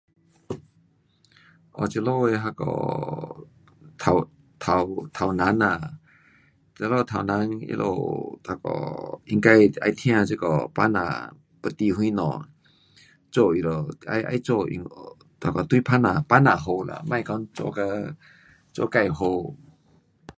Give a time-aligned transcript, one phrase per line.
[1.77, 2.63] 哦，这里的那个
[4.01, 4.05] 头，
[4.63, 5.65] 头，头人呐，
[6.77, 7.67] 这里头人他们
[8.47, 10.95] 那个应该得要听这个百姓
[11.61, 12.45] 要得什么，
[13.33, 13.69] 做他们，
[14.07, 14.49] 要要做
[15.39, 15.91] 他，对百
[16.39, 17.81] 姓好啦，别讲做给，
[18.73, 19.19] 做自好。